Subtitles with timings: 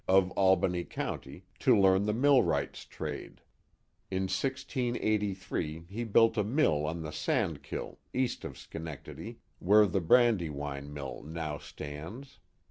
[0.07, 3.39] of Albany County, to learn the millwright's trade.
[4.09, 10.01] In 1683 he built a mill on the Sand kil, east of Schenectady, where the
[10.01, 12.39] Brandywine mill now stands.